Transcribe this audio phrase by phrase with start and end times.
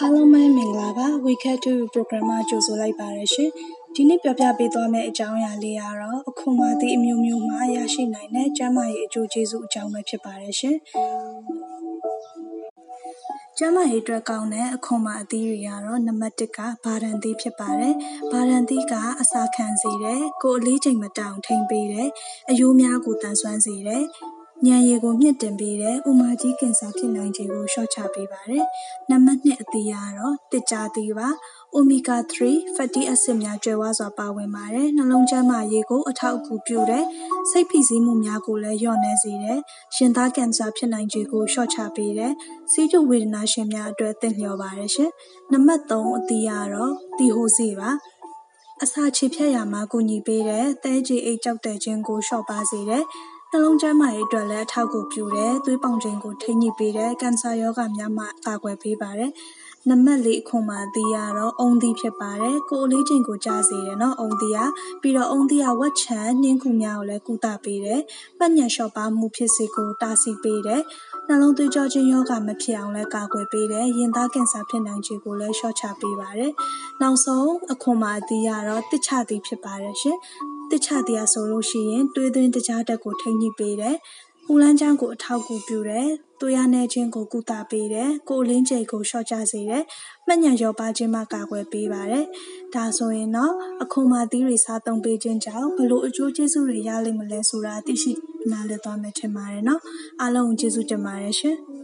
[0.00, 3.50] အားလုံးပဲမင်္ဂလာပါ WeCat to program မှာကြိုဆိုလိုက်ပါရရှင်
[3.94, 10.76] ဒီနေ့ပြောပြပေးသွားမယ့်အကြောင်းအရာလေးကတော့အခုမှဒီအမျိုးမျိုးမှာရရှိနိုင်တဲ့ကျန်းမာရေးအကျိုးကျေးဇူးအကြောင်းပဲဖြစ်ပါတယ်ရှင်
[13.58, 17.94] ကျန်းမာရေးအတွက်ကောင်းတဲ့အခွန်မအသီးတွေကတော့နံပါတ်1ကဘာဒန်သီးဖြစ်ပါတယ်။
[18.32, 22.08] ဘာဒန်သီးကအစာခံစေတယ်၊ကိုယ်အလေးချိန်မတောင်ထိန်ပေးတယ်၊
[22.50, 24.04] အယိုးများကိုတန်ဆွမ်းစေတယ်
[24.66, 28.64] ဉာဏ်ရည်ကိုမြှင့်တင်ပေးတယ်။အူမကြီးကင်ဆာဖြစ်နိုင်ခြေကိုလျှော့ချပေးပါတယ်။
[29.10, 31.28] နံပါတ်2အသီးကတော့သစ်ကြားသီးပါ။
[31.76, 37.04] Omega 3 fatty acid များကြွယ်ဝစွာပါဝင်ပါတယ်။နှလုံးကျန်းမာရေးကိုအထောက်အကူပြုတယ်။
[37.50, 39.58] စိတ်ဖိစီးမှုများကိုလည်းလျော့နည်းစေတယ်။
[39.96, 42.32] ရင်သားကင်ဆာဖြစ်နိုင်ခြေကိုလျှော့ချပေးတယ်။
[42.72, 45.10] ဆီးချိုဝေဒနာရှင်များအတွက်သင့်လျော်ပါတယ်ရှင်။
[45.52, 47.90] နံပါတ်3အသီးကတော့သီဟိုစေ့ပါ။
[48.82, 53.04] အစာခြေဖြတ်ရာမှာကူညီပေးတယ်။သဲကြည်အိတ်ကြောက်တဲ့ခြင်းကိုလျှော့ပါစေတယ်။
[53.52, 59.30] နှလုံးကျန်းမာရေးအတွက်လည်း အထောက်အကူပြုတယ်။သွေးပေါင်ချိန်ကို ထိန်းညှိပေးတယ်။ကင်ဆာရောဂါများမှ ကာကွယ်ပေးပါတယ်။
[59.88, 64.58] နံပါတ် ၄ အခွန်မာသီးကတော့ အုန်းသီးဖြစ်ပါတယ်။ကိုယ်အလေးချိန်ကို ကျစေတယ်နော်အုန်းသီးက
[65.00, 68.00] ပြီးတော့ အုန်းသီးက ဝက်ချံနှင်းခုများကိုလည်း ကုသပေးတယ်။
[68.38, 70.82] ပတ်ညံလျှော့ပါမှုဖြစ်စေကို တားဆီးပေးတယ်။
[71.28, 76.52] နှလုံးသွေးကြောခြင်းယောဂမဖြစ်အောင်လည်း ကာကွယ်ပေးတယ်။ရင်သားကင်ဆာဖြစ်နိုင်ခြေကိုလည်း လျှော့ချပေးပါတယ်။
[77.02, 80.18] နောက်ဆုံး အခွန်မာအသီးကတော့တစ်ချသီးဖြစ်ပါတယ်ရှင်
[80.70, 83.96] တစ်ချတရားဆိုလို့ရှိရင်တွေးသွင်းတကြားတက်ကိုထိန်းညှိပေးတယ်။
[84.44, 86.08] ပူလန်းချောင်းကိုအထောက်အကူပြုတယ်။
[86.40, 89.82] သွေးရနေခြင်းကိုကုသပေးတယ်။ကိုယ်လင်းကျိတ်ကိုလျှော့ချစေတယ်။
[90.26, 92.24] မှတ်ညံရောပါခြင်းမှကာကွယ်ပေးပါတယ်။
[92.74, 98.12] ဒါဆိုရင်တော့အခွန်မာသီးတွေစားသုံးပေးခြင်းကြောင့်ဘလို့အကျိုးကျေးဇူးတွေရလိမ့်မလဲဆိုတာသိရှိ
[98.50, 99.80] နားလည်သွားမယ်ထင်ပါတယ်နော်။
[100.20, 101.58] အားလုံးကိုကျေးဇူးတင်ပါတယ်ရှင်။